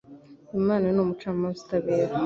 [0.59, 2.13] Imana ni umucamanza utabera